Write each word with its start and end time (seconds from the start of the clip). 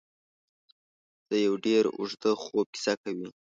د 1.29 1.31
یو 1.45 1.53
ډېر 1.65 1.83
اوږده 1.97 2.31
خوب 2.43 2.65
کیسه 2.73 2.93
کوي. 3.03 3.27